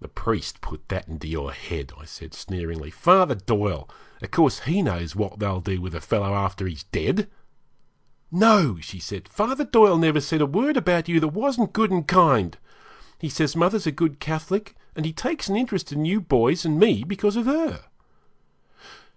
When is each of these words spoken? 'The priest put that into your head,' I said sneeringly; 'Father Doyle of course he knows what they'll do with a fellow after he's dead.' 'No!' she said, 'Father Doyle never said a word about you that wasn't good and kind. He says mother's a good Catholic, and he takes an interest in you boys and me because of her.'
'The 0.00 0.06
priest 0.06 0.60
put 0.60 0.88
that 0.88 1.08
into 1.08 1.26
your 1.26 1.50
head,' 1.50 1.92
I 1.98 2.04
said 2.04 2.32
sneeringly; 2.32 2.92
'Father 2.92 3.34
Doyle 3.34 3.88
of 4.22 4.30
course 4.30 4.60
he 4.60 4.82
knows 4.82 5.16
what 5.16 5.40
they'll 5.40 5.60
do 5.60 5.80
with 5.80 5.96
a 5.96 6.00
fellow 6.00 6.32
after 6.32 6.64
he's 6.68 6.84
dead.' 6.84 7.28
'No!' 8.30 8.78
she 8.80 9.00
said, 9.00 9.28
'Father 9.28 9.64
Doyle 9.64 9.98
never 9.98 10.20
said 10.20 10.42
a 10.42 10.46
word 10.46 10.76
about 10.76 11.08
you 11.08 11.18
that 11.18 11.26
wasn't 11.34 11.72
good 11.72 11.90
and 11.90 12.06
kind. 12.06 12.56
He 13.18 13.28
says 13.28 13.56
mother's 13.56 13.84
a 13.84 13.90
good 13.90 14.20
Catholic, 14.20 14.76
and 14.94 15.04
he 15.04 15.12
takes 15.12 15.48
an 15.48 15.56
interest 15.56 15.90
in 15.90 16.04
you 16.04 16.20
boys 16.20 16.64
and 16.64 16.78
me 16.78 17.02
because 17.02 17.34
of 17.34 17.46
her.' 17.46 17.86